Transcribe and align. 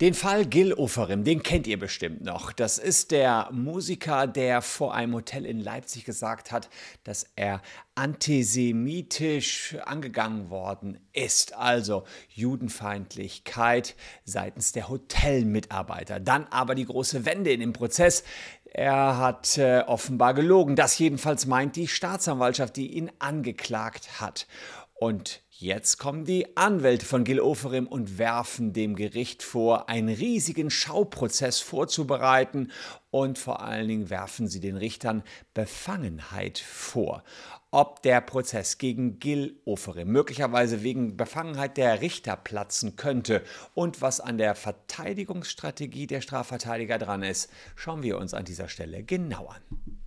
Den 0.00 0.14
Fall 0.14 0.44
Gil 0.44 0.74
Oferim, 0.74 1.22
den 1.22 1.44
kennt 1.44 1.68
ihr 1.68 1.78
bestimmt 1.78 2.24
noch. 2.24 2.50
Das 2.50 2.78
ist 2.78 3.12
der 3.12 3.48
Musiker, 3.52 4.26
der 4.26 4.60
vor 4.60 4.92
einem 4.92 5.14
Hotel 5.14 5.46
in 5.46 5.60
Leipzig 5.60 6.04
gesagt 6.04 6.50
hat, 6.50 6.68
dass 7.04 7.30
er 7.36 7.62
antisemitisch 7.94 9.76
angegangen 9.84 10.50
worden 10.50 10.98
ist. 11.12 11.54
Also 11.54 12.02
Judenfeindlichkeit 12.30 13.94
seitens 14.24 14.72
der 14.72 14.88
Hotelmitarbeiter. 14.88 16.18
Dann 16.18 16.48
aber 16.50 16.74
die 16.74 16.86
große 16.86 17.24
Wende 17.24 17.52
in 17.52 17.60
dem 17.60 17.72
Prozess. 17.72 18.24
Er 18.64 19.18
hat 19.18 19.58
äh, 19.58 19.84
offenbar 19.86 20.34
gelogen. 20.34 20.74
Das 20.74 20.98
jedenfalls 20.98 21.46
meint 21.46 21.76
die 21.76 21.86
Staatsanwaltschaft, 21.86 22.74
die 22.74 22.94
ihn 22.94 23.12
angeklagt 23.20 24.20
hat. 24.20 24.48
Und 24.94 25.44
Jetzt 25.56 25.98
kommen 25.98 26.24
die 26.24 26.56
Anwälte 26.56 27.06
von 27.06 27.22
Gil 27.22 27.38
Oferim 27.38 27.86
und 27.86 28.18
werfen 28.18 28.72
dem 28.72 28.96
Gericht 28.96 29.44
vor, 29.44 29.88
einen 29.88 30.08
riesigen 30.08 30.68
Schauprozess 30.68 31.60
vorzubereiten 31.60 32.72
und 33.12 33.38
vor 33.38 33.62
allen 33.62 33.86
Dingen 33.86 34.10
werfen 34.10 34.48
sie 34.48 34.58
den 34.58 34.76
Richtern 34.76 35.22
Befangenheit 35.54 36.58
vor. 36.58 37.22
Ob 37.70 38.02
der 38.02 38.20
Prozess 38.20 38.78
gegen 38.78 39.20
Gil 39.20 39.60
Oferim 39.64 40.08
möglicherweise 40.08 40.82
wegen 40.82 41.16
Befangenheit 41.16 41.76
der 41.76 42.00
Richter 42.00 42.36
platzen 42.36 42.96
könnte 42.96 43.44
und 43.74 44.02
was 44.02 44.18
an 44.18 44.38
der 44.38 44.56
Verteidigungsstrategie 44.56 46.08
der 46.08 46.20
Strafverteidiger 46.20 46.98
dran 46.98 47.22
ist, 47.22 47.48
schauen 47.76 48.02
wir 48.02 48.18
uns 48.18 48.34
an 48.34 48.44
dieser 48.44 48.68
Stelle 48.68 49.04
genau 49.04 49.46
an. 49.46 50.03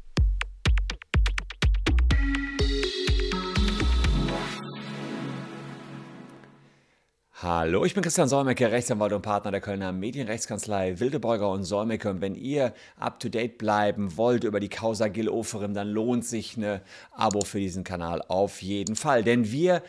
Hallo, 7.50 7.86
ich 7.86 7.94
bin 7.94 8.04
Christian 8.04 8.28
Solmecke, 8.28 8.70
Rechtsanwalt 8.70 9.14
und 9.14 9.22
Partner 9.22 9.52
der 9.52 9.62
Kölner 9.62 9.94
Medienrechtskanzlei 9.94 11.00
Wildebeuger 11.00 11.50
und 11.50 11.64
Solmecke. 11.64 12.10
Und 12.10 12.20
wenn 12.20 12.36
ihr 12.36 12.74
up 13.00 13.22
to 13.22 13.30
date 13.30 13.58
bleiben 13.58 14.18
wollt 14.18 14.44
über 14.44 14.60
die 14.60 14.68
Causa 14.68 15.08
Gil 15.08 15.30
Oferim, 15.30 15.74
dann 15.74 15.88
lohnt 15.88 16.26
sich 16.26 16.58
ein 16.58 16.82
Abo 17.14 17.40
für 17.46 17.60
diesen 17.60 17.86
Kanal 17.86 18.22
auf 18.28 18.62
jeden 18.62 18.98
Fall. 18.98 19.24
Denn 19.24 19.50
wir 19.50 19.82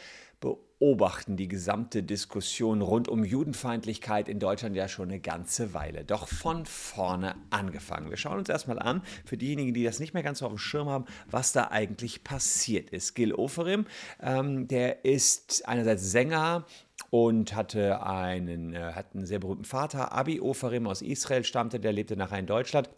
beobachten 0.78 1.36
die 1.36 1.48
gesamte 1.48 2.02
Diskussion 2.02 2.82
rund 2.82 3.08
um 3.08 3.24
Judenfeindlichkeit 3.24 4.28
in 4.28 4.38
Deutschland 4.38 4.76
ja 4.76 4.88
schon 4.88 5.08
eine 5.08 5.20
ganze 5.20 5.74
Weile. 5.74 6.04
Doch 6.04 6.28
von 6.28 6.66
vorne 6.66 7.34
angefangen. 7.50 8.10
Wir 8.10 8.16
schauen 8.16 8.38
uns 8.38 8.48
erstmal 8.48 8.78
an, 8.78 9.02
für 9.24 9.36
diejenigen, 9.36 9.74
die 9.74 9.84
das 9.84 9.98
nicht 9.98 10.14
mehr 10.14 10.22
ganz 10.22 10.38
so 10.38 10.46
auf 10.46 10.52
dem 10.52 10.58
Schirm 10.58 10.88
haben, 10.88 11.06
was 11.30 11.52
da 11.52 11.68
eigentlich 11.70 12.22
passiert 12.22 12.90
ist. 12.90 13.14
Gil 13.14 13.34
Oferim, 13.34 13.86
ähm, 14.20 14.68
der 14.68 15.04
ist 15.04 15.66
einerseits 15.66 16.10
Sänger, 16.10 16.64
und 17.10 17.54
hatte 17.54 18.04
einen, 18.04 18.74
äh, 18.74 18.92
hat 18.92 19.14
einen 19.14 19.24
sehr 19.24 19.38
berühmten 19.38 19.64
Vater, 19.64 20.12
Abi 20.12 20.40
Oferim 20.40 20.86
aus 20.86 21.00
Israel 21.00 21.44
stammte, 21.44 21.80
der 21.80 21.92
lebte 21.92 22.16
nachher 22.16 22.40
in 22.40 22.46
Deutschland. 22.46 22.90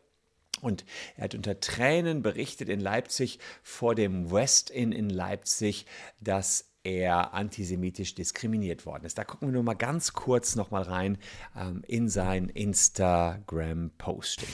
Und 0.62 0.84
er 1.16 1.24
hat 1.24 1.34
unter 1.34 1.60
Tränen 1.60 2.22
berichtet 2.22 2.68
in 2.68 2.80
Leipzig 2.80 3.38
vor 3.62 3.94
dem 3.94 4.30
West 4.30 4.70
Inn 4.70 4.92
in 4.92 5.08
Leipzig, 5.08 5.86
dass 6.20 6.69
er 6.96 7.34
antisemitisch 7.34 8.14
diskriminiert 8.14 8.86
worden 8.86 9.04
ist. 9.04 9.18
Da 9.18 9.24
gucken 9.24 9.48
wir 9.48 9.52
nur 9.52 9.62
mal 9.62 9.74
ganz 9.74 10.12
kurz 10.12 10.56
noch 10.56 10.70
mal 10.70 10.82
rein 10.82 11.18
ähm, 11.56 11.82
in 11.86 12.08
sein 12.08 12.48
Instagram-Posting. 12.48 14.48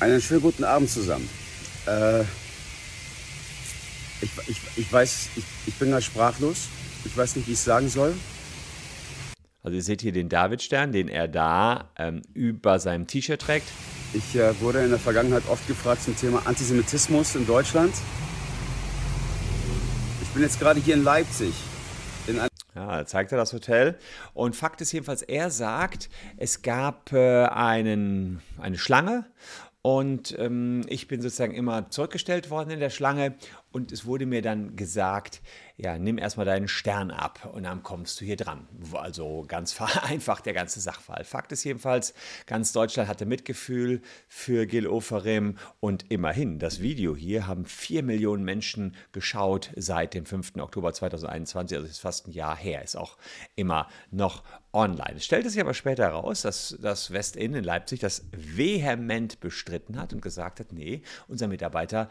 Einen 0.00 0.20
schönen 0.20 0.42
guten 0.42 0.64
Abend 0.64 0.90
zusammen. 0.90 1.28
Äh, 1.86 2.22
ich, 4.22 4.30
ich, 4.46 4.60
ich 4.76 4.92
weiß, 4.92 5.30
ich, 5.36 5.44
ich 5.66 5.74
bin 5.74 5.90
da 5.90 6.00
sprachlos. 6.00 6.68
Ich 7.04 7.16
weiß 7.16 7.36
nicht, 7.36 7.48
wie 7.48 7.52
ich 7.52 7.58
es 7.58 7.64
sagen 7.64 7.88
soll. 7.88 8.14
Also 9.62 9.76
ihr 9.76 9.82
seht 9.82 10.00
hier 10.00 10.12
den 10.12 10.28
Davidstern, 10.28 10.92
den 10.92 11.08
er 11.08 11.28
da 11.28 11.90
ähm, 11.98 12.22
über 12.32 12.78
seinem 12.78 13.06
T-Shirt 13.06 13.40
trägt. 13.40 13.68
Ich 14.12 14.34
äh, 14.34 14.58
wurde 14.60 14.82
in 14.82 14.90
der 14.90 14.98
Vergangenheit 14.98 15.42
oft 15.48 15.66
gefragt 15.66 16.02
zum 16.02 16.16
Thema 16.16 16.46
Antisemitismus 16.46 17.34
in 17.34 17.46
Deutschland. 17.46 17.94
Ich 20.30 20.34
bin 20.34 20.44
jetzt 20.44 20.60
gerade 20.60 20.78
hier 20.78 20.94
in 20.94 21.02
Leipzig. 21.02 21.52
In 22.28 22.40
ja, 22.76 23.04
zeigt 23.04 23.32
er 23.32 23.38
das 23.38 23.52
Hotel. 23.52 23.98
Und 24.32 24.54
Fakt 24.54 24.80
ist 24.80 24.92
jedenfalls, 24.92 25.22
er 25.22 25.50
sagt, 25.50 26.08
es 26.36 26.62
gab 26.62 27.12
äh, 27.12 27.46
einen, 27.46 28.40
eine 28.60 28.78
Schlange 28.78 29.26
und 29.82 30.38
ähm, 30.38 30.82
ich 30.86 31.08
bin 31.08 31.20
sozusagen 31.20 31.52
immer 31.52 31.90
zurückgestellt 31.90 32.48
worden 32.48 32.70
in 32.70 32.78
der 32.78 32.90
Schlange 32.90 33.34
und 33.72 33.92
es 33.92 34.04
wurde 34.04 34.26
mir 34.26 34.42
dann 34.42 34.76
gesagt, 34.76 35.40
ja, 35.76 35.98
nimm 35.98 36.18
erstmal 36.18 36.44
deinen 36.44 36.68
Stern 36.68 37.10
ab 37.10 37.50
und 37.54 37.62
dann 37.62 37.82
kommst 37.82 38.20
du 38.20 38.24
hier 38.24 38.36
dran. 38.36 38.66
Also 38.92 39.44
ganz 39.46 39.72
vereinfacht 39.72 40.44
der 40.46 40.52
ganze 40.52 40.80
Sachverhalt. 40.80 41.26
Fakt 41.26 41.52
ist 41.52 41.64
jedenfalls, 41.64 42.12
ganz 42.46 42.72
Deutschland 42.72 43.08
hatte 43.08 43.26
Mitgefühl 43.26 44.02
für 44.28 44.66
Gil 44.66 44.86
Oferim 44.86 45.56
und 45.78 46.10
immerhin, 46.10 46.58
das 46.58 46.80
Video 46.80 47.16
hier 47.16 47.46
haben 47.46 47.64
vier 47.64 48.02
Millionen 48.02 48.44
Menschen 48.44 48.96
geschaut 49.12 49.70
seit 49.76 50.14
dem 50.14 50.26
5. 50.26 50.56
Oktober 50.58 50.92
2021, 50.92 51.78
also 51.78 51.88
ist 51.88 52.00
fast 52.00 52.28
ein 52.28 52.32
Jahr 52.32 52.56
her, 52.56 52.82
ist 52.82 52.96
auch 52.96 53.16
immer 53.56 53.88
noch 54.10 54.42
online. 54.72 55.14
Es 55.16 55.24
stellte 55.24 55.50
sich 55.50 55.60
aber 55.60 55.74
später 55.74 56.04
heraus, 56.04 56.42
dass 56.42 56.76
das 56.80 57.12
Westin 57.12 57.54
in 57.54 57.64
Leipzig 57.64 58.00
das 58.00 58.24
vehement 58.32 59.40
bestritten 59.40 59.98
hat 59.98 60.12
und 60.12 60.22
gesagt 60.22 60.60
hat, 60.60 60.72
nee, 60.72 61.02
unser 61.28 61.48
Mitarbeiter 61.48 62.08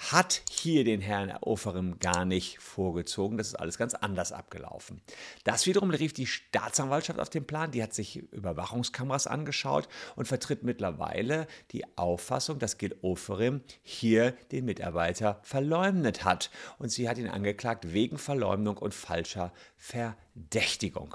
hat 0.00 0.42
hier 0.50 0.82
den 0.84 1.02
Herrn 1.02 1.30
Oferim 1.42 1.98
gar 1.98 2.24
nicht 2.24 2.58
vorgezogen. 2.58 3.36
Das 3.36 3.48
ist 3.48 3.54
alles 3.54 3.76
ganz 3.76 3.92
anders 3.94 4.32
abgelaufen. 4.32 5.02
Das 5.44 5.66
wiederum 5.66 5.90
rief 5.90 6.14
die 6.14 6.26
Staatsanwaltschaft 6.26 7.20
auf 7.20 7.28
den 7.28 7.46
Plan. 7.46 7.70
Die 7.70 7.82
hat 7.82 7.92
sich 7.92 8.16
Überwachungskameras 8.32 9.26
angeschaut 9.26 9.88
und 10.16 10.26
vertritt 10.26 10.62
mittlerweile 10.62 11.46
die 11.72 11.84
Auffassung, 11.98 12.58
dass 12.58 12.78
Gil 12.78 12.96
Oferim 13.02 13.60
hier 13.82 14.32
den 14.52 14.64
Mitarbeiter 14.64 15.38
verleumdet 15.42 16.24
hat. 16.24 16.50
Und 16.78 16.88
sie 16.88 17.06
hat 17.06 17.18
ihn 17.18 17.28
angeklagt 17.28 17.92
wegen 17.92 18.16
Verleumdung 18.16 18.78
und 18.78 18.94
falscher 18.94 19.52
Verdächtigung. 19.76 21.14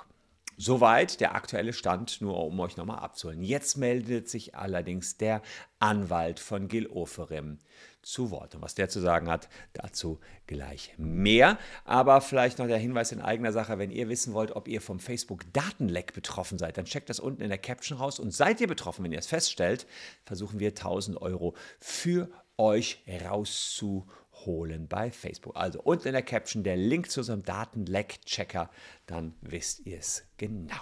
Soweit 0.57 1.19
der 1.19 1.35
aktuelle 1.35 1.73
Stand, 1.73 2.21
nur 2.21 2.37
um 2.45 2.57
euch 2.61 2.77
nochmal 2.77 2.99
abzuholen. 2.99 3.43
Jetzt 3.43 3.77
meldet 3.77 4.29
sich 4.29 4.55
allerdings 4.55 5.17
der 5.17 5.41
Anwalt 5.79 6.39
von 6.39 6.69
Gil 6.69 6.87
Oferim 6.87 7.59
zu 8.05 8.29
Wort. 8.29 8.53
Und 8.53 8.61
was 8.61 8.75
der 8.75 8.87
zu 8.87 8.99
sagen 8.99 9.29
hat, 9.29 9.49
dazu 9.73 10.19
gleich 10.45 10.93
mehr. 10.97 11.57
Aber 11.85 12.21
vielleicht 12.21 12.59
noch 12.59 12.67
der 12.67 12.77
Hinweis 12.77 13.11
in 13.11 13.19
eigener 13.19 13.51
Sache, 13.51 13.79
wenn 13.79 13.89
ihr 13.89 14.07
wissen 14.09 14.33
wollt, 14.33 14.55
ob 14.55 14.67
ihr 14.67 14.79
vom 14.79 14.99
Facebook-Datenleck 14.99 16.13
betroffen 16.13 16.59
seid, 16.59 16.77
dann 16.77 16.85
checkt 16.85 17.09
das 17.09 17.19
unten 17.19 17.41
in 17.41 17.49
der 17.49 17.57
Caption 17.57 17.97
raus. 17.97 18.19
Und 18.19 18.31
seid 18.31 18.61
ihr 18.61 18.67
betroffen, 18.67 19.03
wenn 19.03 19.11
ihr 19.11 19.19
es 19.19 19.27
feststellt, 19.27 19.87
versuchen 20.23 20.59
wir 20.59 20.69
1000 20.69 21.19
Euro 21.19 21.55
für 21.79 22.29
euch 22.57 23.03
rauszuholen 23.27 24.87
bei 24.87 25.09
Facebook. 25.09 25.55
Also 25.57 25.81
unten 25.81 26.09
in 26.09 26.13
der 26.13 26.21
Caption 26.21 26.63
der 26.63 26.77
Link 26.77 27.09
zu 27.09 27.21
unserem 27.21 27.41
Datenleck-Checker, 27.43 28.69
dann 29.07 29.33
wisst 29.41 29.85
ihr 29.87 29.97
es 29.97 30.23
genau. 30.37 30.75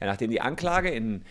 Ja, 0.00 0.08
nachdem 0.08 0.30
die 0.30 0.40
Anklage 0.40 0.90
in 0.90 1.24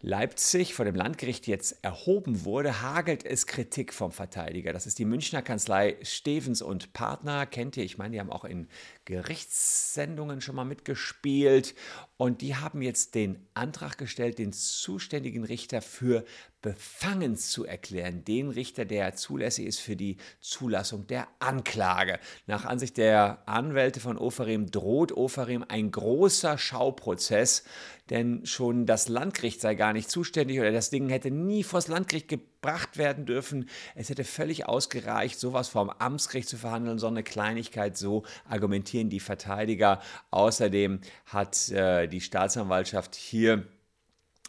Leipzig 0.00 0.74
vor 0.74 0.84
dem 0.84 0.94
Landgericht 0.94 1.48
jetzt 1.48 1.78
erhoben 1.82 2.44
wurde, 2.44 2.82
hagelt 2.82 3.24
es 3.26 3.48
Kritik 3.48 3.92
vom 3.92 4.12
Verteidiger. 4.12 4.72
Das 4.72 4.86
ist 4.86 5.00
die 5.00 5.04
Münchner 5.04 5.42
Kanzlei 5.42 5.96
Stevens 6.02 6.62
und 6.62 6.92
Partner. 6.92 7.46
Kennt 7.46 7.76
ihr? 7.76 7.82
Ich 7.82 7.98
meine, 7.98 8.12
die 8.12 8.20
haben 8.20 8.30
auch 8.30 8.44
in 8.44 8.68
Gerichtssendungen 9.08 10.42
schon 10.42 10.54
mal 10.54 10.66
mitgespielt. 10.66 11.74
Und 12.18 12.42
die 12.42 12.56
haben 12.56 12.82
jetzt 12.82 13.14
den 13.14 13.48
Antrag 13.54 13.96
gestellt, 13.96 14.38
den 14.38 14.52
zuständigen 14.52 15.44
Richter 15.44 15.80
für 15.80 16.26
befangen 16.60 17.34
zu 17.36 17.64
erklären. 17.64 18.22
Den 18.26 18.50
Richter, 18.50 18.84
der 18.84 19.14
zulässig 19.14 19.64
ist 19.64 19.80
für 19.80 19.96
die 19.96 20.18
Zulassung 20.40 21.06
der 21.06 21.26
Anklage. 21.38 22.18
Nach 22.46 22.66
Ansicht 22.66 22.98
der 22.98 23.48
Anwälte 23.48 24.00
von 24.00 24.18
Oferim 24.18 24.70
droht 24.70 25.12
Oferim 25.12 25.64
ein 25.66 25.90
großer 25.90 26.58
Schauprozess, 26.58 27.64
denn 28.10 28.44
schon 28.44 28.84
das 28.84 29.08
Landgericht 29.08 29.62
sei 29.62 29.74
gar 29.74 29.94
nicht 29.94 30.10
zuständig 30.10 30.60
oder 30.60 30.72
das 30.72 30.90
Ding 30.90 31.08
hätte 31.08 31.30
nie 31.30 31.62
vors 31.62 31.88
Landgericht 31.88 32.28
gebracht 32.28 32.57
werden 32.96 33.24
dürfen. 33.24 33.68
Es 33.94 34.10
hätte 34.10 34.24
völlig 34.24 34.66
ausgereicht, 34.66 35.38
sowas 35.38 35.68
vom 35.68 35.90
Amtsgericht 35.90 36.48
zu 36.48 36.56
verhandeln, 36.56 36.98
so 36.98 37.06
eine 37.06 37.22
Kleinigkeit, 37.22 37.96
so 37.96 38.24
argumentieren 38.48 39.10
die 39.10 39.20
Verteidiger. 39.20 40.00
Außerdem 40.30 41.00
hat 41.26 41.70
äh, 41.70 42.08
die 42.08 42.20
Staatsanwaltschaft 42.20 43.14
hier 43.14 43.64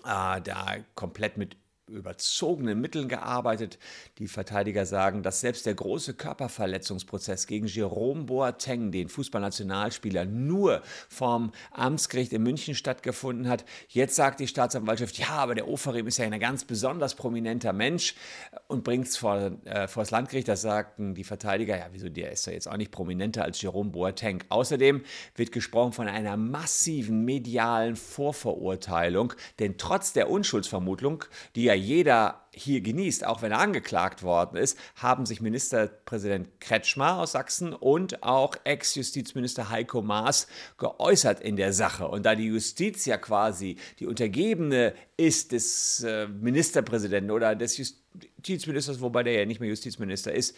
äh, 0.06 0.42
da 0.42 0.78
komplett 0.96 1.38
mit 1.38 1.56
überzogenen 1.92 2.80
Mitteln 2.80 3.08
gearbeitet. 3.08 3.78
Die 4.18 4.28
Verteidiger 4.28 4.86
sagen, 4.86 5.24
dass 5.24 5.42
selbst 5.42 5.66
der 5.66 5.74
große 5.74 6.14
Körperverletzungsprozess 6.14 7.48
gegen 7.48 7.68
Jerome 7.68 8.24
Boateng, 8.24 8.92
den 8.92 9.10
Fußballnationalspieler, 9.10 10.26
nur 10.26 10.82
vom 11.10 11.52
Amtsgericht 11.72 12.34
in 12.34 12.44
München 12.44 12.76
stattgefunden 12.76 13.48
hat. 13.48 13.66
Jetzt 13.88 14.16
sagt 14.16 14.40
die 14.40 14.48
Staatsanwaltschaft, 14.48 15.18
ja, 15.18 15.30
aber 15.30 15.56
der 15.56 15.68
Oferim 15.68 16.08
ist 16.08 16.18
ja 16.18 16.26
ein 16.26 16.40
ganz 16.40 16.66
besonders 16.66 17.16
prominenter 17.16 17.74
Mensch 17.74 18.16
und 18.68 18.84
bringt 18.84 19.08
es 19.08 19.18
vor, 19.18 19.52
äh, 19.66 19.88
vor 19.88 20.04
das 20.04 20.12
Landgericht. 20.12 20.48
Das 20.48 20.62
sagten 20.62 21.16
die 21.16 21.24
Verteidiger, 21.24 21.78
ja, 21.78 21.88
wieso, 21.92 22.10
der 22.10 22.32
ist 22.32 22.46
ja 22.46 22.54
jetzt 22.54 22.68
auch 22.68 22.78
nicht 22.78 22.92
prominenter 22.92 23.44
als 23.44 23.62
Jerome 23.62 23.90
Boateng. 23.92 24.44
Außerdem 24.50 25.04
wird 25.36 25.52
gesprochen 25.52 25.94
von 25.94 26.08
einer 26.08 26.38
massiven 26.38 27.26
medialen 27.26 27.96
Vorverurteilung, 27.96 29.34
denn 29.60 29.78
trotz 29.78 30.14
der 30.14 30.30
Unschuldsvermutung, 30.30 31.26
die 31.56 31.64
ja 31.64 31.74
jeder 31.80 32.46
hier 32.54 32.82
genießt, 32.82 33.26
auch 33.26 33.42
wenn 33.42 33.52
er 33.52 33.60
angeklagt 33.60 34.24
worden 34.24 34.58
ist, 34.58 34.78
haben 34.96 35.26
sich 35.26 35.42
Ministerpräsident 35.42 36.60
Kretschmer 36.60 37.18
aus 37.20 37.32
Sachsen 37.32 37.74
und 37.74 38.24
auch 38.24 38.56
Ex-Justizminister 38.64 39.70
Heiko 39.70 40.02
Maas 40.02 40.48
geäußert 40.78 41.40
in 41.40 41.56
der 41.56 41.74
Sache. 41.74 42.08
Und 42.08 42.26
da 42.26 42.36
die 42.36 42.48
Justiz 42.48 43.06
ja 43.06 43.18
quasi 43.18 43.78
die 44.00 44.08
Untergebene 44.08 44.94
ist 45.18 45.52
des 45.52 46.04
äh, 46.04 46.28
Ministerpräsidenten 46.28 47.32
oder 47.32 47.56
des 47.56 47.78
Justizministers, 47.78 49.02
wobei 49.02 49.24
der 49.24 49.34
ja 49.34 49.46
nicht 49.46 49.60
mehr 49.60 49.70
Justizminister 49.70 50.34
ist, 50.34 50.56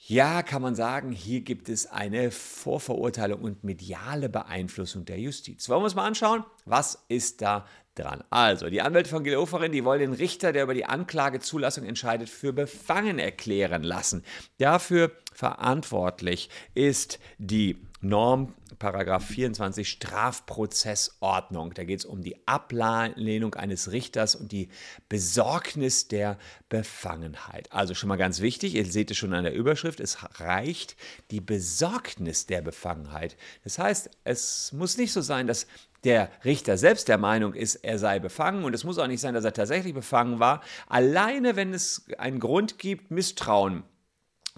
ja, 0.00 0.44
kann 0.44 0.62
man 0.62 0.76
sagen, 0.76 1.10
hier 1.10 1.40
gibt 1.40 1.68
es 1.68 1.86
eine 1.86 2.30
Vorverurteilung 2.30 3.42
und 3.42 3.64
mediale 3.64 4.28
Beeinflussung 4.28 5.04
der 5.04 5.18
Justiz. 5.18 5.68
Wollen 5.68 5.80
wir 5.80 5.84
uns 5.86 5.96
mal 5.96 6.06
anschauen, 6.06 6.44
was 6.64 7.04
ist 7.08 7.42
da 7.42 7.66
dran? 7.98 8.22
Also, 8.30 8.70
die 8.70 8.82
Anwälte 8.82 9.10
von 9.10 9.24
Gil 9.24 9.36
Oferin, 9.36 9.72
die 9.72 9.84
wollen 9.84 10.00
den 10.00 10.12
Richter, 10.12 10.52
der 10.52 10.64
über 10.64 10.74
die 10.74 10.84
Anklagezulassung 10.84 11.84
entscheidet, 11.84 12.28
für 12.28 12.52
befangen 12.52 13.18
erklären 13.18 13.82
lassen. 13.82 14.24
Dafür 14.58 15.12
verantwortlich 15.32 16.50
ist 16.74 17.18
die 17.38 17.76
Norm 18.00 18.54
Paragraph 18.78 19.24
24 19.26 19.88
Strafprozessordnung. 19.88 21.74
Da 21.74 21.82
geht 21.82 22.00
es 22.00 22.04
um 22.04 22.22
die 22.22 22.36
Ablehnung 22.46 23.54
eines 23.56 23.90
Richters 23.90 24.36
und 24.36 24.52
die 24.52 24.68
Besorgnis 25.08 26.06
der 26.06 26.38
Befangenheit. 26.68 27.72
Also 27.72 27.94
schon 27.94 28.08
mal 28.08 28.16
ganz 28.16 28.40
wichtig, 28.40 28.76
ihr 28.76 28.86
seht 28.86 29.10
es 29.10 29.16
schon 29.16 29.34
an 29.34 29.42
der 29.42 29.54
Überschrift, 29.54 29.98
es 29.98 30.18
reicht 30.40 30.96
die 31.32 31.40
Besorgnis 31.40 32.46
der 32.46 32.62
Befangenheit. 32.62 33.36
Das 33.64 33.78
heißt, 33.78 34.10
es 34.22 34.72
muss 34.72 34.96
nicht 34.96 35.12
so 35.12 35.20
sein, 35.20 35.48
dass 35.48 35.66
der 36.04 36.30
Richter 36.44 36.78
selbst 36.78 37.08
der 37.08 37.18
Meinung 37.18 37.54
ist, 37.54 37.76
er 37.76 37.98
sei 37.98 38.20
befangen 38.20 38.62
und 38.62 38.74
es 38.74 38.84
muss 38.84 38.98
auch 38.98 39.08
nicht 39.08 39.20
sein, 39.20 39.34
dass 39.34 39.44
er 39.44 39.52
tatsächlich 39.52 39.94
befangen 39.94 40.38
war. 40.38 40.62
Alleine, 40.86 41.56
wenn 41.56 41.74
es 41.74 42.06
einen 42.18 42.38
Grund 42.38 42.78
gibt, 42.78 43.10
Misstrauen 43.10 43.82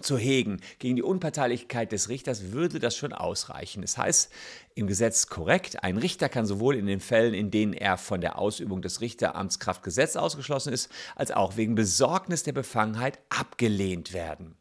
zu 0.01 0.17
hegen 0.17 0.61
gegen 0.79 0.95
die 0.95 1.03
Unparteilichkeit 1.03 1.91
des 1.91 2.09
Richters, 2.09 2.51
würde 2.51 2.79
das 2.79 2.95
schon 2.95 3.13
ausreichen. 3.13 3.81
Das 3.81 3.97
heißt 3.97 4.31
im 4.75 4.87
Gesetz 4.87 5.27
korrekt, 5.27 5.83
ein 5.83 5.97
Richter 5.97 6.29
kann 6.29 6.45
sowohl 6.45 6.75
in 6.75 6.85
den 6.85 6.99
Fällen, 6.99 7.33
in 7.33 7.51
denen 7.51 7.73
er 7.73 7.97
von 7.97 8.21
der 8.21 8.37
Ausübung 8.37 8.81
des 8.81 9.01
Richteramtskraftgesetzes 9.01 10.17
ausgeschlossen 10.17 10.73
ist, 10.73 10.89
als 11.15 11.31
auch 11.31 11.57
wegen 11.57 11.75
Besorgnis 11.75 12.43
der 12.43 12.53
Befangenheit 12.53 13.19
abgelehnt 13.29 14.13
werden. 14.13 14.55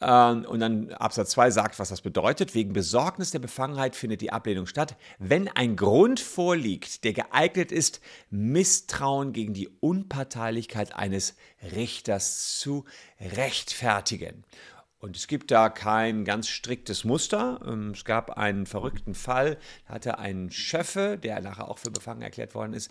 Ähm, 0.00 0.44
und 0.44 0.60
dann 0.60 0.92
Absatz 0.92 1.30
2 1.30 1.50
sagt, 1.50 1.78
was 1.78 1.88
das 1.88 2.00
bedeutet. 2.00 2.54
Wegen 2.54 2.72
Besorgnis 2.72 3.30
der 3.30 3.38
Befangenheit 3.38 3.96
findet 3.96 4.20
die 4.20 4.32
Ablehnung 4.32 4.66
statt, 4.66 4.96
wenn 5.18 5.48
ein 5.48 5.76
Grund 5.76 6.20
vorliegt, 6.20 7.04
der 7.04 7.12
geeignet 7.12 7.72
ist, 7.72 8.00
Misstrauen 8.30 9.32
gegen 9.32 9.54
die 9.54 9.68
Unparteilichkeit 9.80 10.94
eines 10.94 11.36
Richters 11.74 12.58
zu 12.58 12.84
rechtfertigen. 13.20 14.44
Und 15.04 15.18
es 15.18 15.26
gibt 15.26 15.50
da 15.50 15.68
kein 15.68 16.24
ganz 16.24 16.48
striktes 16.48 17.04
Muster. 17.04 17.60
Ähm, 17.66 17.90
es 17.90 18.06
gab 18.06 18.38
einen 18.38 18.64
verrückten 18.64 19.14
Fall, 19.14 19.58
da 19.86 19.94
hatte 19.96 20.18
ein 20.18 20.50
Schöffe, 20.50 21.18
der 21.18 21.42
nachher 21.42 21.68
auch 21.68 21.78
für 21.78 21.90
befangen 21.90 22.22
erklärt 22.22 22.54
worden 22.54 22.72
ist, 22.72 22.90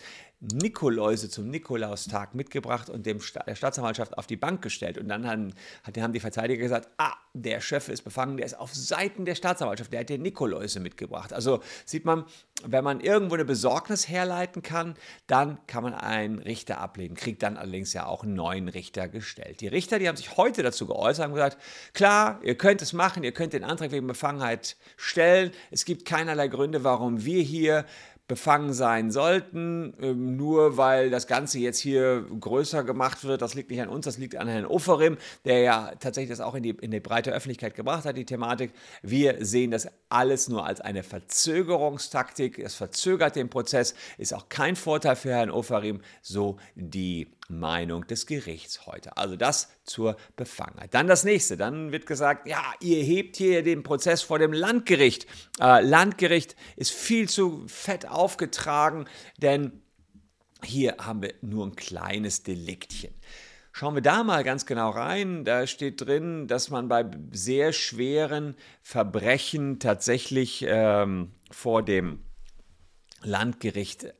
Nikoläuse 0.51 1.29
zum 1.29 1.49
Nikolaustag 1.49 2.35
mitgebracht 2.35 2.89
und 2.89 3.05
dem 3.05 3.21
Sta 3.21 3.43
der 3.43 3.55
Staatsanwaltschaft 3.55 4.17
auf 4.17 4.27
die 4.27 4.35
Bank 4.35 4.61
gestellt. 4.61 4.97
Und 4.97 5.07
dann 5.07 5.25
haben, 5.25 5.53
haben 5.85 6.13
die 6.13 6.19
Verteidiger 6.19 6.61
gesagt, 6.61 6.89
ah, 6.97 7.13
der 7.33 7.61
Chef 7.61 7.87
ist 7.87 8.03
befangen, 8.03 8.37
der 8.37 8.45
ist 8.45 8.59
auf 8.59 8.73
Seiten 8.73 9.25
der 9.25 9.35
Staatsanwaltschaft, 9.35 9.93
der 9.93 10.01
hat 10.01 10.09
den 10.09 10.21
Nikoläuse 10.21 10.79
mitgebracht. 10.79 11.33
Also 11.33 11.61
sieht 11.85 12.03
man, 12.03 12.25
wenn 12.65 12.83
man 12.83 12.99
irgendwo 12.99 13.35
eine 13.35 13.45
Besorgnis 13.45 14.09
herleiten 14.09 14.61
kann, 14.61 14.95
dann 15.27 15.57
kann 15.65 15.83
man 15.83 15.93
einen 15.93 16.39
Richter 16.39 16.79
ablehnen, 16.79 17.15
kriegt 17.15 17.41
dann 17.41 17.57
allerdings 17.57 17.93
ja 17.93 18.05
auch 18.05 18.23
einen 18.23 18.33
neuen 18.33 18.67
Richter 18.67 19.07
gestellt. 19.07 19.61
Die 19.61 19.67
Richter, 19.67 19.97
die 19.97 20.07
haben 20.07 20.17
sich 20.17 20.37
heute 20.37 20.61
dazu 20.61 20.87
geäußert 20.87 21.27
und 21.27 21.33
gesagt, 21.33 21.57
klar, 21.93 22.39
ihr 22.43 22.55
könnt 22.55 22.81
es 22.81 22.93
machen, 22.93 23.23
ihr 23.23 23.31
könnt 23.31 23.53
den 23.53 23.63
Antrag 23.63 23.91
wegen 23.91 24.07
Befangenheit 24.07 24.75
stellen. 24.97 25.51
Es 25.71 25.85
gibt 25.85 26.05
keinerlei 26.05 26.49
Gründe, 26.49 26.83
warum 26.83 27.25
wir 27.25 27.41
hier 27.41 27.85
befangen 28.27 28.73
sein 28.73 29.11
sollten, 29.11 29.93
ähm, 30.01 30.37
nur 30.37 30.77
weil 30.77 31.09
das 31.09 31.27
Ganze 31.27 31.59
jetzt 31.59 31.79
hier 31.79 32.25
größer 32.39 32.83
gemacht 32.83 33.23
wird. 33.23 33.41
Das 33.41 33.53
liegt 33.53 33.69
nicht 33.69 33.81
an 33.81 33.89
uns, 33.89 34.05
das 34.05 34.17
liegt 34.17 34.37
an 34.37 34.47
Herrn 34.47 34.65
Oferim, 34.65 35.17
der 35.45 35.59
ja 35.59 35.91
tatsächlich 35.99 36.29
das 36.29 36.39
auch 36.39 36.55
in 36.55 36.63
die, 36.63 36.69
in 36.69 36.91
die 36.91 37.01
breite 37.01 37.31
Öffentlichkeit 37.31 37.75
gebracht 37.75 38.05
hat, 38.05 38.15
die 38.15 38.25
Thematik. 38.25 38.71
Wir 39.01 39.45
sehen 39.45 39.71
das 39.71 39.87
alles 40.07 40.47
nur 40.47 40.65
als 40.65 40.79
eine 40.79 41.03
Verzögerungstaktik. 41.03 42.59
Es 42.59 42.75
verzögert 42.75 43.35
den 43.35 43.49
Prozess, 43.49 43.93
ist 44.17 44.33
auch 44.33 44.47
kein 44.47 44.75
Vorteil 44.75 45.17
für 45.17 45.31
Herrn 45.31 45.51
Oferim, 45.51 46.01
so 46.21 46.57
die 46.75 47.27
Meinung 47.49 48.07
des 48.07 48.25
Gerichts 48.25 48.85
heute. 48.85 49.17
Also 49.17 49.35
das 49.35 49.69
zur 49.83 50.15
Befangenheit. 50.35 50.93
Dann 50.93 51.07
das 51.07 51.23
nächste. 51.23 51.57
Dann 51.57 51.91
wird 51.91 52.05
gesagt, 52.05 52.47
ja, 52.47 52.63
ihr 52.79 53.03
hebt 53.03 53.35
hier 53.35 53.63
den 53.63 53.83
Prozess 53.83 54.21
vor 54.21 54.39
dem 54.39 54.53
Landgericht. 54.53 55.27
Äh, 55.59 55.81
Landgericht 55.81 56.55
ist 56.75 56.91
viel 56.91 57.29
zu 57.29 57.65
fett 57.67 58.07
aufgetragen, 58.07 59.05
denn 59.37 59.81
hier 60.63 60.95
haben 60.99 61.21
wir 61.21 61.33
nur 61.41 61.67
ein 61.67 61.75
kleines 61.75 62.43
Deliktchen. 62.43 63.13
Schauen 63.75 63.95
wir 63.95 64.01
da 64.01 64.23
mal 64.23 64.43
ganz 64.43 64.65
genau 64.65 64.91
rein. 64.91 65.45
Da 65.45 65.65
steht 65.65 65.99
drin, 65.99 66.47
dass 66.47 66.69
man 66.69 66.87
bei 66.87 67.09
sehr 67.31 67.73
schweren 67.73 68.55
Verbrechen 68.83 69.79
tatsächlich 69.79 70.63
ähm, 70.67 71.31
vor 71.49 71.83
dem 71.83 72.19
Landgericht 73.23 74.13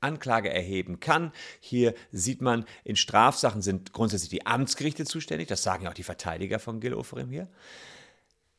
Anklage 0.00 0.50
erheben 0.50 1.00
kann. 1.00 1.32
Hier 1.60 1.94
sieht 2.12 2.42
man, 2.42 2.64
in 2.84 2.96
Strafsachen 2.96 3.62
sind 3.62 3.92
grundsätzlich 3.92 4.30
die 4.30 4.46
Amtsgerichte 4.46 5.04
zuständig. 5.04 5.48
Das 5.48 5.62
sagen 5.62 5.84
ja 5.84 5.90
auch 5.90 5.94
die 5.94 6.02
Verteidiger 6.02 6.58
von 6.58 6.80
Gil 6.80 6.94
Oferim 6.94 7.30
hier. 7.30 7.48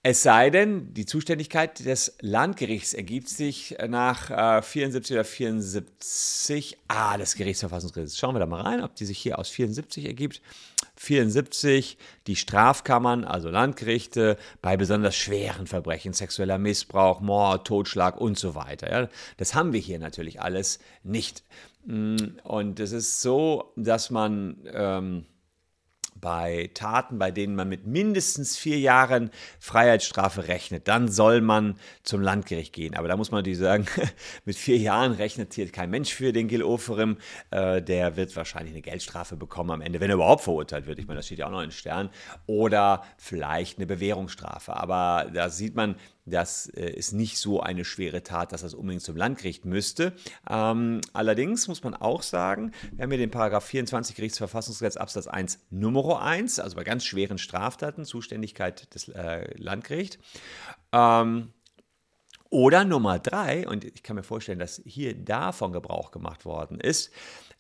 Es 0.02 0.24
sei 0.24 0.50
denn, 0.50 0.94
die 0.94 1.06
Zuständigkeit 1.06 1.86
des 1.86 2.16
Landgerichts 2.22 2.94
ergibt 2.94 3.28
sich 3.28 3.76
nach 3.90 4.32
äh, 4.32 4.62
74 4.62 5.14
oder 5.14 5.26
74 5.26 6.78
ah, 6.88 7.18
des 7.18 7.36
Gerichtsverfassungsgesetzes. 7.36 8.18
Schauen 8.18 8.34
wir 8.34 8.40
da 8.40 8.46
mal 8.46 8.62
rein, 8.62 8.82
ob 8.82 8.96
die 8.96 9.04
sich 9.04 9.20
hier 9.20 9.38
aus 9.38 9.50
74 9.50 10.06
ergibt. 10.06 10.42
74 10.96 11.98
die 12.28 12.38
Strafkammern, 12.38 13.26
also 13.26 13.50
Landgerichte, 13.50 14.38
bei 14.62 14.78
besonders 14.78 15.18
schweren 15.18 15.68
Verbrechen, 15.68 16.14
sexueller 16.14 16.60
Missbrauch, 16.60 17.20
Mord, 17.20 17.68
Totschlag 17.68 18.16
und 18.22 18.40
so 18.40 18.56
weiter. 18.56 18.90
Ja, 18.90 19.10
das 19.36 19.54
haben 19.54 19.74
wir 19.74 19.82
hier 19.82 20.00
natürlich 20.00 20.40
alles 20.40 20.80
nicht. 21.04 21.44
Mm, 21.86 22.16
und 22.44 22.80
es 22.80 22.94
ist 22.94 23.22
so, 23.22 23.74
dass 23.76 24.12
man... 24.12 24.62
Ähm, 24.72 25.26
bei 26.22 26.70
Taten, 26.74 27.20
bei 27.20 27.32
denen 27.32 27.56
man 27.56 27.70
mit 27.70 27.86
mindestens 27.86 28.58
vier 28.58 28.80
Jahren 28.80 29.30
Freiheitsstrafe 29.60 30.48
rechnet, 30.48 30.88
dann 30.88 31.08
soll 31.08 31.42
man 31.42 31.76
zum 32.04 32.22
Landgericht 32.22 32.74
gehen. 32.74 32.96
Aber 32.96 33.08
da 33.08 33.18
muss 33.18 33.32
man 33.32 33.40
natürlich 33.40 33.60
sagen, 33.60 33.86
mit 34.46 34.56
vier 34.56 34.78
Jahren 34.78 35.14
rechnet 35.14 35.54
hier 35.54 35.70
kein 35.72 35.90
Mensch 35.90 36.14
für 36.14 36.34
den 36.34 36.48
Gil 36.48 36.64
Oferim. 36.64 37.18
Äh, 37.52 37.82
der 37.82 38.18
wird 38.18 38.36
wahrscheinlich 38.36 38.74
eine 38.74 38.82
Geldstrafe 38.82 39.36
bekommen 39.36 39.72
am 39.72 39.82
Ende, 39.82 40.00
wenn 40.00 40.10
er 40.10 40.16
überhaupt 40.16 40.44
verurteilt 40.44 40.88
wird. 40.88 41.00
Ich 41.00 41.08
meine, 41.08 41.20
das 41.20 41.26
steht 41.26 41.40
ja 41.40 41.48
auch 41.48 41.52
noch 41.52 41.62
in 41.62 41.72
Stern. 41.72 42.10
Oder 42.46 43.04
vielleicht 43.18 43.78
eine 43.78 43.88
Bewährungsstrafe. 43.88 44.76
Aber 44.76 45.30
da 45.34 45.50
sieht 45.50 45.76
man, 45.76 45.96
das 46.26 46.68
äh, 46.70 46.90
ist 46.92 47.14
nicht 47.14 47.38
so 47.38 47.62
eine 47.62 47.86
schwere 47.86 48.24
Tat, 48.24 48.52
dass 48.52 48.62
das 48.62 48.74
unbedingt 48.74 49.04
zum 49.04 49.16
Landgericht 49.16 49.66
müsste. 49.66 50.14
Ähm, 50.50 51.02
allerdings 51.14 51.68
muss 51.68 51.84
man 51.84 51.94
auch 51.94 52.22
sagen, 52.22 52.72
wir 52.92 53.04
haben 53.04 53.12
hier 53.12 53.20
den 53.20 53.32
Paragraph 53.32 53.66
24 53.66 54.16
Gerichtsverfassungsgesetz 54.16 54.98
Absatz 54.98 55.28
1 55.28 55.60
Nummer 55.70 56.22
1, 56.22 56.60
also 56.60 56.76
bei 56.76 56.84
ganz 56.84 57.06
schweren 57.06 57.38
Straftaten, 57.38 58.06
Zuständigkeit 58.06 58.94
des 58.94 59.10
äh, 59.10 59.54
Landgerichts. 59.58 60.20
Ähm, 60.92 61.54
oder 62.52 62.84
Nummer 62.84 63.20
3, 63.20 63.68
und 63.68 63.86
ich 63.86 64.02
kann 64.02 64.16
mir 64.16 64.24
vorstellen, 64.24 64.58
dass 64.58 64.82
hier 64.84 65.14
davon 65.14 65.72
Gebrauch 65.72 66.10
gemacht 66.10 66.46
worden 66.46 66.80
ist, 66.80 67.12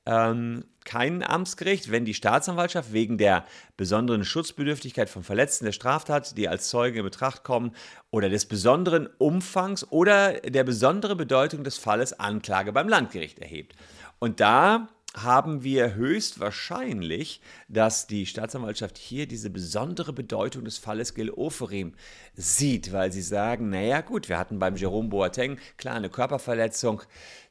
ähm, 0.10 0.66
kein 0.86 1.22
Amtsgericht, 1.22 1.92
wenn 1.92 2.04
die 2.04 2.16
Staatsanwaltschaft 2.16 2.94
wegen 2.94 3.18
der 3.20 3.46
besonderen 3.78 4.25
Schutzbedürftigkeit 4.25 5.10
von 5.10 5.24
Verletzten 5.24 5.66
der 5.66 5.72
Straftat, 5.72 6.36
die 6.36 6.48
als 6.50 6.70
Zeuge 6.70 7.00
in 7.00 7.06
Betracht 7.06 7.44
kommen, 7.44 7.75
oder 8.10 8.30
des 8.30 8.48
besonderen 8.48 9.08
Umfangs 9.20 9.86
oder 9.92 10.34
der 10.39 10.63
besonderen 10.63 11.18
Bedeutung 11.18 11.63
des 11.63 11.78
Falles 11.78 12.20
Anklage 12.20 12.72
beim 12.72 12.89
Landgericht 12.89 13.38
erhebt. 13.38 13.75
Und 14.18 14.39
da 14.39 14.89
haben 15.16 15.63
wir 15.63 15.96
höchstwahrscheinlich, 15.96 17.42
dass 17.68 18.06
die 18.06 18.25
Staatsanwaltschaft 18.25 18.98
hier 18.98 19.28
diese 19.28 19.50
besondere 19.50 20.13
Bedeutung 20.13 20.66
des 20.66 20.78
Falles 20.78 21.16
Gil 21.16 21.32
Oferim 21.32 21.94
sieht, 22.36 22.94
weil 22.94 23.12
sie 23.12 23.24
sagen, 23.24 23.70
naja 23.70 24.01
gut, 24.01 24.30
wir 24.30 24.38
hatten 24.38 24.60
beim 24.60 24.75
Jerome 24.75 25.10
Boateng 25.10 25.58
klar 25.78 25.96
eine 25.96 26.10
Körperverletzung, 26.10 27.01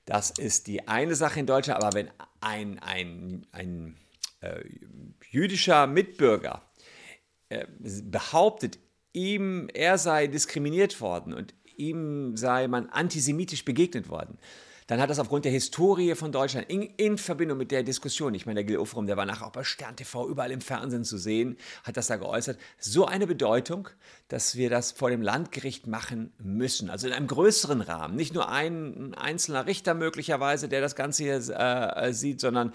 das 0.05 0.31
ist 0.31 0.69
die 0.69 0.89
eine 0.89 1.17
Sache 1.17 1.41
in 1.41 1.47
Deutschland, 1.47 1.83
aber 1.83 1.95
wenn 1.95 2.11
ein, 2.41 2.79
ein, 2.79 3.47
ein 3.53 3.97
äh, 4.41 4.63
jüdischer 5.29 5.87
Mitbürger 5.87 6.63
äh, 7.49 7.67
behauptet, 8.05 8.79
ihm, 9.13 9.69
er 9.75 9.99
sei 9.99 10.29
diskriminiert 10.29 11.01
worden 11.01 11.35
und 11.35 11.55
ihm 11.77 12.37
sei 12.37 12.69
man 12.69 12.89
antisemitisch 12.89 13.65
begegnet 13.65 14.09
worden, 14.09 14.39
dann 14.89 15.01
hat 15.01 15.11
das 15.11 15.19
aufgrund 15.19 15.45
der 15.45 15.53
Historie 15.53 16.15
von 16.15 16.33
Deutschland 16.33 16.69
in, 16.71 16.83
in 16.83 17.19
Verbindung 17.19 17.59
mit 17.59 17.71
der 17.71 17.83
Diskussion, 17.83 18.35
ich 18.35 18.47
meine, 18.47 18.57
der 18.57 18.65
Gil 18.65 18.79
Ofrum, 18.79 19.07
der 19.07 19.19
war 19.19 19.27
nachher 19.27 19.47
auch 19.47 19.53
bei 19.53 19.63
Stern 19.63 19.97
TV 19.97 20.27
überall 20.27 20.51
im 20.51 20.63
Fernsehen 20.63 21.05
zu 21.05 21.19
sehen, 21.19 21.59
hat 21.85 21.99
das 21.99 22.07
da 22.07 22.17
geäußert, 22.17 22.59
so 22.79 23.05
eine 23.05 23.27
Bedeutung, 23.27 23.91
dass 24.29 24.57
wir 24.57 24.71
das 24.71 24.91
vor 24.93 25.11
dem 25.11 25.21
Landgericht 25.21 25.87
machen 25.87 26.33
müssen. 26.39 26.89
Also 26.89 27.07
in 27.07 27.13
einem 27.13 27.27
größeren 27.27 27.83
Rahmen. 27.83 28.17
Nicht 28.17 28.33
nur 28.33 28.49
ein 28.49 29.15
einzelner 29.15 29.67
Richter 29.67 29.93
möglicherweise, 29.93 30.71
der 30.71 30.81
das 30.81 30.97
Ganze 30.97 31.23
hier 31.23 31.37
äh, 31.37 32.13
sieht, 32.15 32.41
sondern 32.41 32.73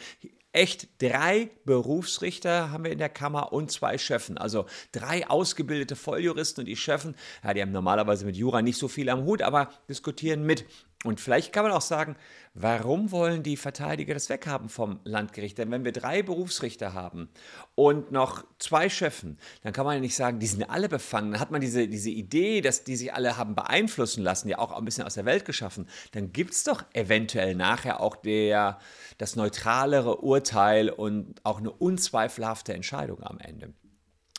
echt 0.53 1.01
drei 1.01 1.49
Berufsrichter 1.65 2.69
haben 2.69 2.83
wir 2.83 2.91
in 2.91 2.99
der 2.99 3.09
Kammer 3.09 3.51
und 3.51 3.71
zwei 3.71 3.97
Schöffen. 3.97 4.37
Also 4.37 4.67
drei 4.91 5.27
ausgebildete 5.27 5.95
Volljuristen 5.95 6.61
und 6.61 6.67
die 6.67 6.75
Schöffen, 6.75 7.15
ja, 7.43 7.53
die 7.53 7.61
haben 7.61 7.71
normalerweise 7.71 8.25
mit 8.25 8.37
Jura 8.37 8.61
nicht 8.61 8.77
so 8.77 8.87
viel 8.87 9.09
am 9.09 9.25
Hut, 9.25 9.41
aber 9.41 9.71
diskutieren 9.89 10.45
mit. 10.45 10.65
Und 11.03 11.19
vielleicht 11.19 11.51
kann 11.51 11.63
man 11.63 11.73
auch 11.73 11.81
sagen, 11.81 12.15
warum 12.53 13.11
wollen 13.11 13.43
die 13.43 13.57
Verteidiger 13.57 14.13
das 14.13 14.29
weghaben 14.29 14.69
vom 14.69 14.99
Landgericht? 15.03 15.57
Denn 15.57 15.69
wenn 15.69 15.83
wir 15.83 15.91
drei 15.91 16.23
Berufsrichter 16.23 16.93
haben 16.93 17.29
und 17.75 18.11
noch 18.11 18.45
zwei 18.59 18.89
Schöffen, 18.89 19.37
dann 19.63 19.73
kann 19.73 19.85
man 19.85 19.95
ja 19.95 20.01
nicht 20.01 20.15
sagen, 20.15 20.39
die 20.39 20.47
sind 20.47 20.63
alle 20.69 20.87
befangen. 20.87 21.31
Dann 21.31 21.41
hat 21.41 21.51
man 21.51 21.61
diese, 21.61 21.87
diese 21.87 22.09
Idee, 22.09 22.61
dass 22.61 22.83
die 22.83 22.95
sich 22.95 23.13
alle 23.13 23.37
haben 23.37 23.55
beeinflussen 23.55 24.23
lassen, 24.23 24.47
ja 24.47 24.59
auch 24.59 24.71
ein 24.71 24.85
bisschen 24.85 25.03
aus 25.03 25.15
der 25.15 25.25
Welt 25.25 25.45
geschaffen. 25.45 25.87
Dann 26.11 26.31
gibt 26.31 26.53
es 26.53 26.63
doch 26.63 26.83
eventuell 26.93 27.55
nachher 27.55 27.99
auch 27.99 28.15
der, 28.15 28.79
das 29.17 29.35
neutralere 29.35 30.21
Urteil 30.21 30.89
und 30.89 31.41
auch 31.43 31.59
eine 31.59 31.71
unzweifelhafte 31.71 32.73
Entscheidung 32.73 33.21
am 33.23 33.39
Ende. 33.39 33.73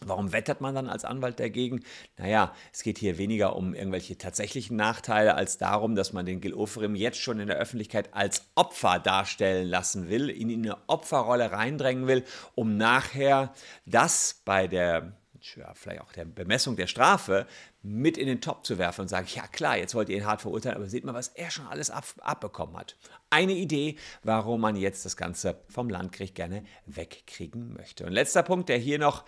Warum 0.02 0.32
wettert 0.32 0.60
man 0.60 0.74
dann 0.74 0.88
als 0.88 1.04
Anwalt 1.04 1.38
dagegen? 1.38 1.84
Naja, 2.18 2.52
es 2.72 2.82
geht 2.82 2.98
hier 2.98 3.16
weniger 3.16 3.54
um 3.56 3.74
irgendwelche 3.74 4.18
tatsächlichen 4.18 4.76
Nachteile 4.76 5.34
als 5.34 5.56
darum, 5.56 5.94
dass 5.94 6.12
man 6.12 6.26
den 6.26 6.40
Gil 6.40 6.52
Oferim 6.52 6.96
jetzt 6.96 7.20
schon 7.20 7.38
in 7.38 7.46
der 7.46 7.58
Öffentlichkeit 7.58 8.12
als 8.12 8.44
Opfer 8.56 8.98
darstellen 8.98 9.68
lassen 9.68 10.08
will, 10.08 10.30
ihn 10.30 10.50
in 10.50 10.64
eine 10.64 10.78
Opferrolle 10.88 11.52
reindrängen 11.52 12.06
will, 12.08 12.24
um 12.54 12.76
nachher 12.76 13.54
das 13.86 14.42
bei 14.44 14.66
der 14.66 15.12
ja, 15.56 15.74
vielleicht 15.74 16.00
auch 16.00 16.12
der 16.12 16.24
Bemessung 16.24 16.74
der 16.74 16.86
Strafe 16.86 17.46
mit 17.82 18.16
in 18.16 18.26
den 18.26 18.40
Top 18.40 18.64
zu 18.64 18.78
werfen 18.78 19.02
und 19.02 19.08
sagen, 19.08 19.26
ja 19.34 19.46
klar, 19.46 19.76
jetzt 19.76 19.94
wollt 19.94 20.08
ihr 20.08 20.16
ihn 20.16 20.26
hart 20.26 20.40
verurteilen, 20.40 20.76
aber 20.76 20.88
seht 20.88 21.04
mal, 21.04 21.12
was 21.12 21.28
er 21.28 21.50
schon 21.50 21.66
alles 21.66 21.90
ab, 21.90 22.04
abbekommen 22.20 22.76
hat. 22.76 22.96
Eine 23.28 23.52
Idee, 23.52 23.96
warum 24.22 24.62
man 24.62 24.74
jetzt 24.74 25.04
das 25.04 25.16
Ganze 25.16 25.60
vom 25.68 25.90
Landgericht 25.90 26.34
gerne 26.34 26.64
wegkriegen 26.86 27.74
möchte. 27.74 28.06
Und 28.06 28.12
letzter 28.12 28.42
Punkt, 28.42 28.70
der 28.70 28.78
hier 28.78 28.98
noch 28.98 29.24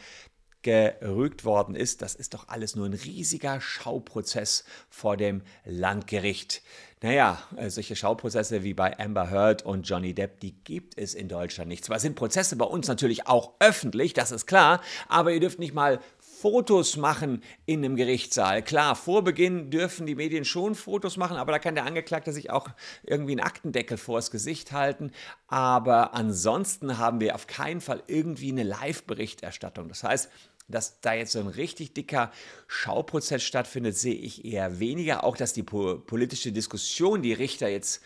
gerügt 0.66 1.44
worden 1.44 1.76
ist. 1.76 2.02
Das 2.02 2.16
ist 2.16 2.34
doch 2.34 2.48
alles 2.48 2.74
nur 2.74 2.86
ein 2.86 2.92
riesiger 2.92 3.60
Schauprozess 3.60 4.64
vor 4.90 5.16
dem 5.16 5.42
Landgericht. 5.64 6.60
Naja, 7.02 7.40
äh, 7.56 7.70
solche 7.70 7.94
Schauprozesse 7.94 8.64
wie 8.64 8.74
bei 8.74 8.98
Amber 8.98 9.30
Heard 9.30 9.64
und 9.64 9.88
Johnny 9.88 10.12
Depp, 10.12 10.40
die 10.40 10.56
gibt 10.64 10.98
es 10.98 11.14
in 11.14 11.28
Deutschland 11.28 11.68
nicht. 11.68 11.84
Zwar 11.84 12.00
sind 12.00 12.16
Prozesse 12.16 12.56
bei 12.56 12.64
uns 12.64 12.88
natürlich 12.88 13.28
auch 13.28 13.52
öffentlich, 13.60 14.12
das 14.12 14.32
ist 14.32 14.46
klar, 14.46 14.80
aber 15.06 15.30
ihr 15.30 15.38
dürft 15.38 15.60
nicht 15.60 15.72
mal 15.74 16.00
Fotos 16.40 16.96
machen 16.96 17.42
in 17.64 17.84
einem 17.84 17.96
Gerichtssaal. 17.96 18.62
Klar, 18.62 18.94
vor 18.94 19.24
Beginn 19.24 19.70
dürfen 19.70 20.06
die 20.06 20.14
Medien 20.14 20.44
schon 20.44 20.74
Fotos 20.74 21.16
machen, 21.16 21.38
aber 21.38 21.52
da 21.52 21.58
kann 21.58 21.74
der 21.74 21.86
Angeklagte 21.86 22.32
sich 22.32 22.50
auch 22.50 22.68
irgendwie 23.04 23.32
einen 23.32 23.40
Aktendeckel 23.40 23.96
vors 23.96 24.30
Gesicht 24.30 24.72
halten. 24.72 25.12
Aber 25.46 26.14
ansonsten 26.14 26.98
haben 26.98 27.20
wir 27.20 27.34
auf 27.34 27.46
keinen 27.46 27.80
Fall 27.80 28.02
irgendwie 28.06 28.50
eine 28.52 28.64
Live-Berichterstattung. 28.64 29.88
Das 29.88 30.04
heißt, 30.04 30.30
dass 30.68 31.00
da 31.00 31.14
jetzt 31.14 31.32
so 31.32 31.38
ein 31.38 31.46
richtig 31.46 31.94
dicker 31.94 32.30
Schauprozess 32.66 33.42
stattfindet, 33.42 33.96
sehe 33.96 34.14
ich 34.14 34.44
eher 34.44 34.78
weniger. 34.78 35.24
Auch, 35.24 35.36
dass 35.36 35.54
die 35.54 35.62
politische 35.62 36.52
Diskussion 36.52 37.22
die 37.22 37.32
Richter 37.32 37.68
jetzt 37.68 38.02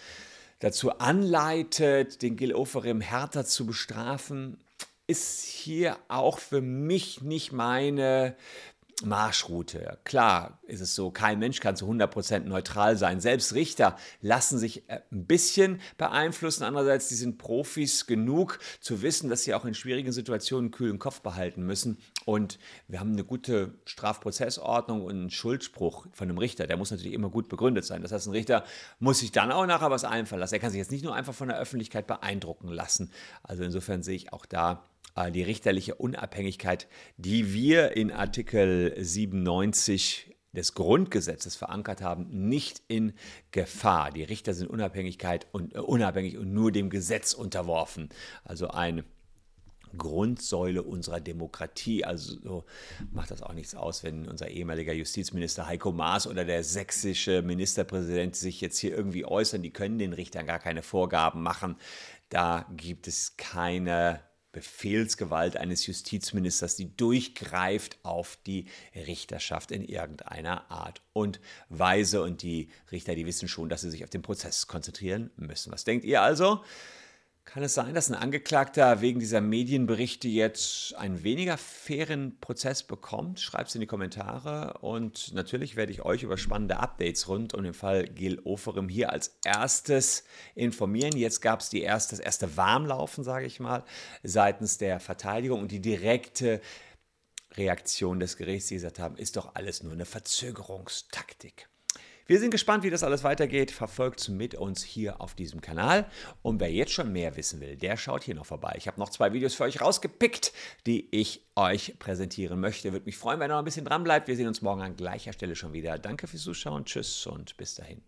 dazu 0.60 0.98
anleitet, 0.98 2.22
den 2.22 2.36
Gil 2.36 2.54
Oferim 2.54 3.00
härter 3.00 3.44
zu 3.44 3.66
bestrafen, 3.66 4.58
ist 5.10 5.42
hier 5.42 5.98
auch 6.06 6.38
für 6.38 6.60
mich 6.60 7.20
nicht 7.20 7.50
meine 7.50 8.36
Marschroute. 9.04 9.98
Klar 10.04 10.58
ist 10.66 10.80
es 10.80 10.94
so, 10.94 11.10
kein 11.10 11.38
Mensch 11.38 11.60
kann 11.60 11.76
zu 11.76 11.86
100% 11.90 12.40
neutral 12.40 12.96
sein. 12.96 13.20
Selbst 13.20 13.54
Richter 13.54 13.96
lassen 14.20 14.58
sich 14.58 14.88
äh, 14.88 15.00
ein 15.10 15.26
bisschen 15.26 15.80
beeinflussen. 15.96 16.64
Andererseits, 16.64 17.08
die 17.08 17.14
sind 17.14 17.38
Profis 17.38 18.06
genug 18.06 18.58
zu 18.80 19.02
wissen, 19.02 19.30
dass 19.30 19.42
sie 19.44 19.54
auch 19.54 19.64
in 19.64 19.74
schwierigen 19.74 20.12
Situationen 20.12 20.66
einen 20.66 20.72
kühlen 20.72 20.98
Kopf 20.98 21.20
behalten 21.20 21.64
müssen. 21.64 21.98
Und 22.24 22.58
wir 22.88 23.00
haben 23.00 23.12
eine 23.12 23.24
gute 23.24 23.74
Strafprozessordnung 23.86 25.02
und 25.04 25.12
einen 25.12 25.30
Schuldspruch 25.30 26.06
von 26.12 26.28
einem 26.28 26.38
Richter. 26.38 26.66
Der 26.66 26.76
muss 26.76 26.90
natürlich 26.90 27.14
immer 27.14 27.30
gut 27.30 27.48
begründet 27.48 27.84
sein. 27.84 28.02
Das 28.02 28.12
heißt, 28.12 28.26
ein 28.26 28.32
Richter 28.32 28.64
muss 28.98 29.20
sich 29.20 29.32
dann 29.32 29.50
auch 29.50 29.66
nachher 29.66 29.90
was 29.90 30.04
einfallen 30.04 30.40
lassen. 30.40 30.54
Er 30.54 30.60
kann 30.60 30.70
sich 30.70 30.78
jetzt 30.78 30.92
nicht 30.92 31.04
nur 31.04 31.14
einfach 31.14 31.34
von 31.34 31.48
der 31.48 31.58
Öffentlichkeit 31.58 32.06
beeindrucken 32.06 32.68
lassen. 32.68 33.10
Also 33.42 33.62
insofern 33.62 34.02
sehe 34.02 34.16
ich 34.16 34.32
auch 34.32 34.46
da 34.46 34.84
die 35.32 35.42
richterliche 35.42 35.96
Unabhängigkeit, 35.96 36.88
die 37.16 37.52
wir 37.52 37.96
in 37.96 38.10
Artikel 38.10 38.94
97 38.98 40.34
des 40.52 40.74
Grundgesetzes 40.74 41.56
verankert 41.56 42.02
haben, 42.02 42.26
nicht 42.48 42.82
in 42.88 43.12
Gefahr. 43.50 44.10
Die 44.10 44.24
Richter 44.24 44.54
sind 44.54 44.68
Unabhängigkeit 44.68 45.46
und, 45.52 45.74
äh, 45.74 45.78
unabhängig 45.78 46.38
und 46.38 46.52
nur 46.52 46.72
dem 46.72 46.90
Gesetz 46.90 47.34
unterworfen. 47.34 48.08
Also 48.44 48.68
eine 48.68 49.04
Grundsäule 49.96 50.82
unserer 50.82 51.20
Demokratie. 51.20 52.04
Also 52.04 52.38
so 52.40 52.64
macht 53.12 53.30
das 53.30 53.42
auch 53.42 53.52
nichts 53.52 53.74
aus, 53.74 54.02
wenn 54.02 54.28
unser 54.28 54.48
ehemaliger 54.48 54.92
Justizminister 54.92 55.66
Heiko 55.66 55.92
Maas 55.92 56.26
oder 56.26 56.44
der 56.44 56.64
sächsische 56.64 57.42
Ministerpräsident 57.42 58.36
sich 58.36 58.60
jetzt 58.60 58.78
hier 58.78 58.96
irgendwie 58.96 59.24
äußern. 59.24 59.62
Die 59.62 59.72
können 59.72 59.98
den 59.98 60.12
Richtern 60.12 60.46
gar 60.46 60.58
keine 60.58 60.82
Vorgaben 60.82 61.42
machen. 61.42 61.76
Da 62.28 62.66
gibt 62.76 63.08
es 63.08 63.36
keine 63.36 64.20
Befehlsgewalt 64.52 65.56
eines 65.56 65.86
Justizministers, 65.86 66.76
die 66.76 66.96
durchgreift 66.96 67.98
auf 68.02 68.38
die 68.46 68.66
Richterschaft 68.94 69.70
in 69.70 69.84
irgendeiner 69.84 70.70
Art 70.70 71.02
und 71.12 71.40
Weise. 71.68 72.22
Und 72.22 72.42
die 72.42 72.68
Richter, 72.90 73.14
die 73.14 73.26
wissen 73.26 73.48
schon, 73.48 73.68
dass 73.68 73.82
sie 73.82 73.90
sich 73.90 74.04
auf 74.04 74.10
den 74.10 74.22
Prozess 74.22 74.66
konzentrieren 74.66 75.30
müssen. 75.36 75.72
Was 75.72 75.84
denkt 75.84 76.04
ihr 76.04 76.22
also? 76.22 76.64
Kann 77.52 77.64
es 77.64 77.74
sein, 77.74 77.94
dass 77.94 78.08
ein 78.08 78.14
Angeklagter 78.14 79.00
wegen 79.00 79.18
dieser 79.18 79.40
Medienberichte 79.40 80.28
jetzt 80.28 80.94
einen 80.94 81.24
weniger 81.24 81.58
fairen 81.58 82.38
Prozess 82.38 82.84
bekommt? 82.84 83.40
Schreibt 83.40 83.70
es 83.70 83.74
in 83.74 83.80
die 83.80 83.88
Kommentare 83.88 84.78
und 84.82 85.34
natürlich 85.34 85.74
werde 85.74 85.90
ich 85.90 86.02
euch 86.02 86.22
über 86.22 86.38
spannende 86.38 86.78
Updates 86.78 87.26
rund 87.26 87.52
um 87.52 87.64
den 87.64 87.74
Fall 87.74 88.04
Gil 88.04 88.38
Oferim 88.44 88.88
hier 88.88 89.10
als 89.10 89.36
erstes 89.44 90.22
informieren. 90.54 91.16
Jetzt 91.16 91.40
gab 91.40 91.58
es 91.58 91.72
erste, 91.72 92.14
das 92.14 92.24
erste 92.24 92.56
Warmlaufen, 92.56 93.24
sage 93.24 93.46
ich 93.46 93.58
mal, 93.58 93.82
seitens 94.22 94.78
der 94.78 95.00
Verteidigung 95.00 95.60
und 95.60 95.72
die 95.72 95.80
direkte 95.80 96.60
Reaktion 97.54 98.20
des 98.20 98.36
Gerichts, 98.36 98.68
die 98.68 98.74
gesagt 98.74 99.00
haben, 99.00 99.16
ist 99.16 99.34
doch 99.34 99.56
alles 99.56 99.82
nur 99.82 99.92
eine 99.92 100.04
Verzögerungstaktik. 100.04 101.69
Wir 102.30 102.38
sind 102.38 102.52
gespannt, 102.52 102.84
wie 102.84 102.90
das 102.90 103.02
alles 103.02 103.24
weitergeht. 103.24 103.72
Verfolgt 103.72 104.28
mit 104.28 104.54
uns 104.54 104.84
hier 104.84 105.20
auf 105.20 105.34
diesem 105.34 105.60
Kanal. 105.60 106.08
Und 106.42 106.60
wer 106.60 106.70
jetzt 106.70 106.92
schon 106.92 107.10
mehr 107.10 107.36
wissen 107.36 107.60
will, 107.60 107.74
der 107.74 107.96
schaut 107.96 108.22
hier 108.22 108.36
noch 108.36 108.46
vorbei. 108.46 108.76
Ich 108.78 108.86
habe 108.86 109.00
noch 109.00 109.08
zwei 109.08 109.32
Videos 109.32 109.56
für 109.56 109.64
euch 109.64 109.80
rausgepickt, 109.80 110.52
die 110.86 111.08
ich 111.10 111.44
euch 111.56 111.98
präsentieren 111.98 112.60
möchte. 112.60 112.92
Würde 112.92 113.06
mich 113.06 113.16
freuen, 113.16 113.40
wenn 113.40 113.50
ihr 113.50 113.54
noch 113.54 113.58
ein 113.58 113.64
bisschen 113.64 113.84
dran 113.84 114.04
bleibt. 114.04 114.28
Wir 114.28 114.36
sehen 114.36 114.46
uns 114.46 114.62
morgen 114.62 114.80
an 114.80 114.94
gleicher 114.94 115.32
Stelle 115.32 115.56
schon 115.56 115.72
wieder. 115.72 115.98
Danke 115.98 116.28
fürs 116.28 116.44
Zuschauen. 116.44 116.84
Tschüss 116.84 117.26
und 117.26 117.56
bis 117.56 117.74
dahin. 117.74 118.00